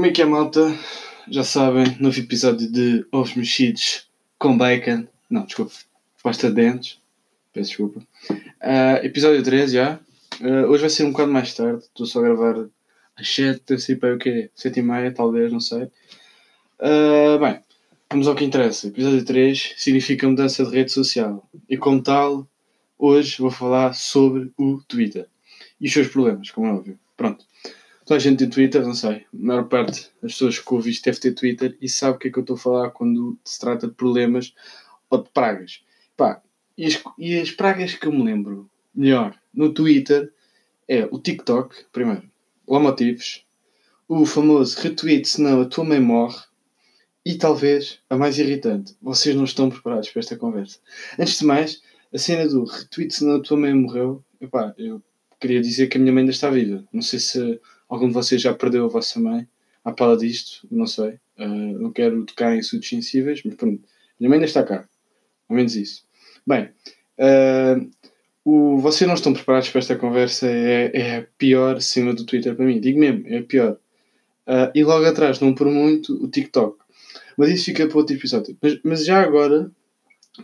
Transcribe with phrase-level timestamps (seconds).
[0.00, 0.74] Como é que é, malta?
[1.30, 5.06] Já sabem, novo episódio de Ovos Mexidos com Bacon.
[5.28, 5.72] Não, desculpa,
[6.22, 6.98] pasta de dentes.
[7.52, 8.00] Peço desculpa.
[8.30, 10.00] Uh, episódio 13 já.
[10.40, 11.82] Uh, hoje vai ser um bocado mais tarde.
[11.84, 12.66] Estou só a gravar
[13.14, 14.48] às 7, deve ser para o quê?
[14.54, 15.82] 7 e meia, talvez, não sei.
[16.80, 17.60] Uh, bem,
[18.08, 18.86] vamos ao que interessa.
[18.86, 21.46] Episódio 3 significa mudança de rede social.
[21.68, 22.48] E como tal,
[22.98, 25.26] hoje vou falar sobre o Twitter.
[25.78, 26.98] E os seus problemas, como é óbvio.
[27.18, 27.44] Pronto.
[28.10, 29.18] Toda a gente tem Twitter, não sei.
[29.18, 32.26] A maior parte das pessoas que ouvi isto deve ter Twitter e sabe o que
[32.26, 34.52] é que eu estou a falar quando se trata de problemas
[35.08, 35.84] ou de pragas.
[36.16, 36.42] Pá,
[36.76, 40.32] e as, e as pragas que eu me lembro melhor no Twitter
[40.88, 42.28] é o TikTok, primeiro,
[42.66, 43.46] lá motivos,
[44.08, 46.42] o famoso retweet senão a tua mãe morre
[47.24, 50.80] e talvez a mais irritante, vocês não estão preparados para esta conversa.
[51.16, 51.80] Antes de mais,
[52.12, 55.00] a cena do retweet senão a tua mãe morreu, epá, eu
[55.38, 56.84] queria dizer que a minha mãe ainda está viva.
[56.92, 59.46] Não sei se algum de vocês já perdeu a vossa mãe
[59.84, 61.18] à pala disto, não sei.
[61.38, 63.82] Uh, não quero tocar em assuntos sensíveis, mas pronto.
[64.18, 64.88] Minha mãe ainda está cá.
[65.48, 66.04] Ao menos isso.
[66.46, 66.70] Bem,
[67.18, 67.90] uh,
[68.44, 70.46] o, vocês não estão preparados para esta conversa.
[70.46, 72.80] É, é a pior cena do Twitter para mim.
[72.80, 73.72] Digo mesmo, é a pior.
[74.46, 76.78] Uh, e logo atrás, não por muito, o TikTok.
[77.36, 78.56] Mas isso fica para outro episódio.
[78.60, 79.70] Mas, mas já agora,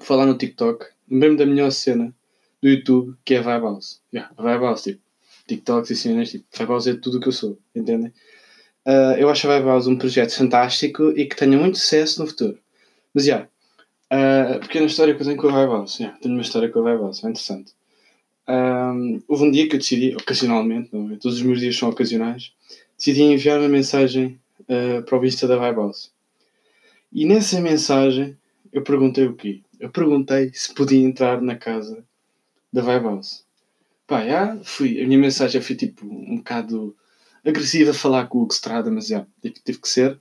[0.01, 2.15] falar no TikTok, lembrei-me da melhor cena
[2.63, 4.01] do YouTube, que é a Vibe House.
[4.13, 5.01] Yeah, a Vibe House, tipo,
[5.47, 8.13] TikToks e cenas, tipo, Vibe House é tudo o que eu sou, entendem?
[8.87, 12.29] Uh, eu acho a Vibe House um projeto fantástico e que tenha muito sucesso no
[12.29, 12.59] futuro.
[13.13, 13.49] Mas, já,
[14.13, 15.99] yeah, uh, pequena história que eu tenho com a House.
[15.99, 17.73] Yeah, tenho uma história com a House, é interessante.
[18.49, 21.17] Um, houve um dia que eu decidi, ocasionalmente, não é?
[21.17, 22.53] todos os meus dias são ocasionais,
[22.97, 26.13] decidi enviar uma mensagem uh, para o Vista da House.
[27.13, 28.37] E nessa mensagem
[28.73, 29.63] eu perguntei o quê?
[29.81, 32.05] Eu perguntei se podia entrar na casa
[32.73, 33.46] da House.
[34.07, 34.23] Pá,
[34.63, 35.01] fui.
[35.03, 36.97] A minha mensagem foi tipo um bocado
[37.45, 40.19] agressiva falar com o Hugo Strada, mas já, tive, que ser.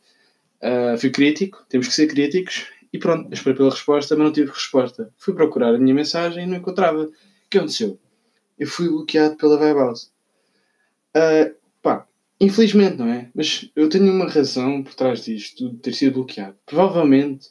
[0.62, 4.52] Uh, fui crítico, temos que ser críticos e pronto, esperei pela resposta, mas não tive
[4.52, 5.12] resposta.
[5.18, 7.04] Fui procurar a minha mensagem e não encontrava.
[7.04, 7.12] O
[7.50, 8.00] que aconteceu?
[8.58, 10.12] Eu fui bloqueado pela Vibe House.
[11.16, 12.08] Uh, pá,
[12.40, 13.30] infelizmente, não é?
[13.36, 16.56] Mas eu tenho uma razão por trás disto, de ter sido bloqueado.
[16.66, 17.50] Provavelmente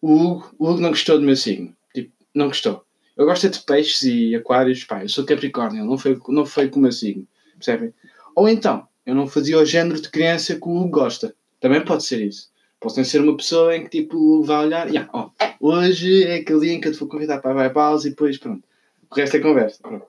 [0.00, 1.74] o Hugo, o Hugo não gostou do meu signo.
[1.94, 2.84] Tipo, não gostou.
[3.22, 6.68] Eu gosto é de peixes e aquários, pá, eu sou Capricórnio, não foi, não foi
[6.68, 7.24] como eu sigo,
[7.54, 7.94] percebem?
[8.34, 11.32] Ou então, eu não fazia o género de criança que o Hugo gosta.
[11.60, 12.50] Também pode ser isso.
[12.80, 15.30] Posso ser uma pessoa em que tipo vai olhar, yeah, oh,
[15.60, 18.10] hoje é aquele dia em que eu te vou convidar para a Vai Pause e
[18.10, 18.66] depois pronto.
[19.08, 19.78] O resto é conversa.
[19.80, 20.04] Pronto.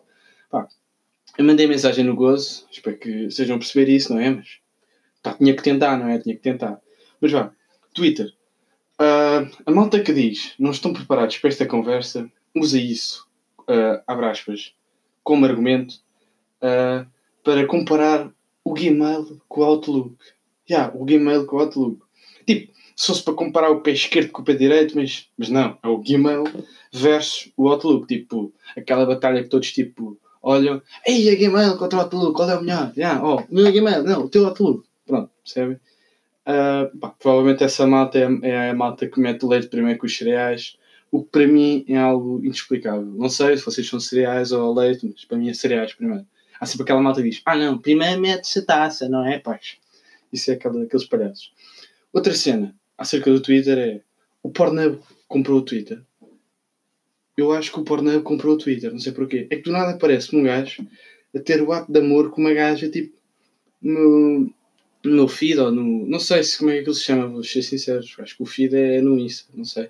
[0.49, 0.67] Pá,
[1.37, 4.31] eu mandei mensagem no gozo, espero que sejam perceber isso, não é?
[4.31, 4.57] Mas
[5.21, 6.17] pá, tinha que tentar, não é?
[6.17, 6.81] Tinha que tentar.
[7.21, 7.51] Mas vá,
[7.93, 8.33] Twitter.
[8.99, 13.27] Uh, a malta que diz não estão preparados para esta conversa usa isso,
[13.61, 14.73] uh, abre aspas,
[15.23, 15.95] como argumento
[16.61, 17.07] uh,
[17.43, 18.31] para comparar
[18.63, 20.15] o Gmail com o Outlook.
[20.69, 22.01] Yeah, o Gmail com o Outlook.
[22.45, 25.77] Tipo, se fosse para comparar o pé esquerdo com o pé direito, mas, mas não,
[25.81, 26.43] é o Gmail
[26.91, 28.07] versus o Outlook.
[28.07, 32.57] Tipo, aquela batalha que todos tipo olham, ei, a Gmail contra o Outlook, qual é
[32.57, 32.93] o melhor?
[32.95, 34.85] Yeah, oh, o meu Gmail, não, o teu Outlook.
[35.05, 35.79] Pronto, percebe?
[36.45, 40.17] Uh, provavelmente essa malta é, é, a malta que mete o leite primeiro com os
[40.17, 40.77] cereais
[41.13, 43.05] o que para mim é algo inexplicável.
[43.05, 46.25] Não sei se vocês são cereais ou leite, mas para mim é cereais primeiro.
[46.59, 49.77] Há sempre aquela malta que diz: Ah, não, primeiro mete-se a taça, não é, paz?
[50.31, 51.53] Isso é aquela, aqueles palhaços.
[52.11, 54.01] Outra cena acerca do Twitter é:
[54.41, 56.01] o Pornhub comprou o Twitter.
[57.37, 59.45] Eu acho que o Pornhub comprou o Twitter, não sei porquê.
[59.51, 60.83] É que do nada aparece um gajo
[61.35, 63.15] a ter o ato de amor com uma gaja tipo
[63.79, 64.51] no,
[65.03, 66.07] no feed ou no.
[66.07, 67.99] Não sei se como é que ele se chama, vou ser sincero.
[67.99, 69.89] Acho que o feed é no Insta, não sei.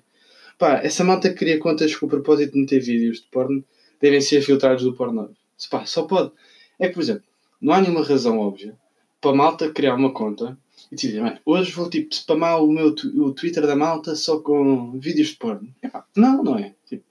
[0.58, 3.64] Pá, essa malta que cria contas com o propósito de meter vídeos de porno
[4.00, 5.34] devem ser filtrados do porno.
[5.70, 6.32] Pá, só pode.
[6.78, 7.24] É que, por exemplo,
[7.60, 8.76] não há nenhuma razão óbvia
[9.20, 10.58] para a malta criar uma conta
[10.92, 15.28] e dizer, hoje vou tipo spamar o meu o Twitter da malta só com vídeos
[15.28, 15.74] de porno.
[15.82, 16.74] Epá, não, não é.
[16.86, 17.04] Tipo,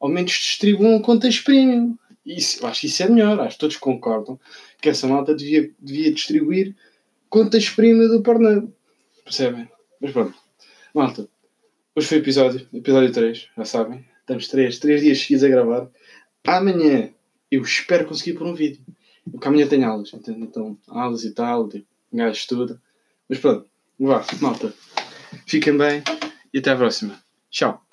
[0.00, 1.96] ao menos distribuam contas premium.
[2.24, 3.40] Isso, acho que isso é melhor.
[3.40, 4.38] Acho que todos concordam
[4.80, 6.74] que essa malta devia, devia distribuir
[7.28, 8.72] contas premium do porno.
[9.24, 9.68] Percebem?
[10.00, 10.34] Mas pronto.
[10.94, 11.28] Malta,
[11.98, 14.04] Hoje foi episódio, episódio 3, já sabem.
[14.20, 15.88] Estamos 3, 3 dias seguidos a gravar.
[16.46, 17.08] Amanhã
[17.50, 18.84] eu espero conseguir pôr um vídeo.
[19.30, 20.42] Porque amanhã tenho aulas, entende?
[20.42, 22.78] Então, aulas e tal, tipo, um gajo.
[23.26, 23.66] Mas pronto,
[23.98, 24.74] vá, malta.
[25.46, 26.02] Fiquem bem
[26.52, 27.18] e até à próxima.
[27.50, 27.85] Tchau.